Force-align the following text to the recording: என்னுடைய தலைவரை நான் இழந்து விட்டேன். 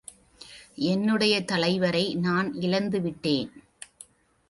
என்னுடைய 0.75 1.43
தலைவரை 1.43 2.15
நான் 2.15 2.53
இழந்து 2.53 3.01
விட்டேன். 3.01 3.51